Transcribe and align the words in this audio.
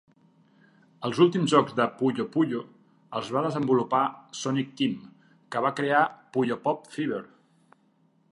Els 1.07 1.19
últims 1.25 1.51
jocs 1.55 1.75
de 1.79 1.85
'Puyo 1.99 2.23
Puyo' 2.35 2.61
els 3.19 3.29
va 3.35 3.43
desenvolupar 3.47 4.01
Sonic 4.41 4.73
Team, 4.81 4.95
que 5.55 5.63
va 5.67 5.75
crear 5.81 5.99
'Puyo 6.37 6.57
Pop 6.65 6.89
Fever'. 6.97 7.25